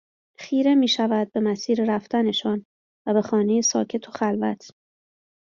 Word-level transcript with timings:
خیره 0.39 0.75
میشود 0.75 1.31
به 1.31 1.39
مسیر 1.39 1.95
رفتنشان 1.95 2.65
و 3.07 3.13
به 3.13 3.21
خانه 3.21 3.61
ساکت 3.61 4.07
و 4.09 4.11
خلوت 4.11 4.71